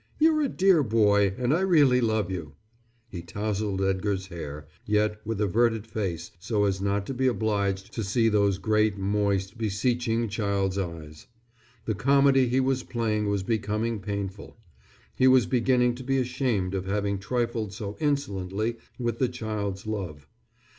You're 0.17 0.41
a 0.41 0.49
dear 0.49 0.81
boy, 0.81 1.35
and 1.37 1.53
I 1.53 1.59
really 1.59 2.01
love 2.01 2.31
you." 2.31 2.53
He 3.07 3.21
tousled 3.21 3.83
Edgar's 3.83 4.25
hair, 4.29 4.67
yet 4.83 5.21
with 5.23 5.39
averted 5.39 5.85
face 5.85 6.31
so 6.39 6.63
as 6.65 6.81
not 6.81 7.05
to 7.05 7.13
be 7.13 7.27
obliged 7.27 7.93
to 7.93 8.03
see 8.03 8.27
those 8.27 8.57
great 8.57 8.97
moist, 8.97 9.59
beseeching 9.59 10.27
child's 10.27 10.79
eyes. 10.79 11.27
The 11.85 11.93
comedy 11.93 12.47
he 12.47 12.59
was 12.59 12.81
playing 12.81 13.29
was 13.29 13.43
becoming 13.43 13.99
painful. 13.99 14.57
He 15.15 15.27
was 15.27 15.45
beginning 15.45 15.93
to 15.93 16.03
be 16.03 16.17
ashamed 16.17 16.73
of 16.73 16.87
having 16.87 17.19
trifled 17.19 17.71
so 17.71 17.95
insolently 17.99 18.77
with 18.97 19.19
the 19.19 19.29
child's 19.29 19.85
love. 19.85 20.27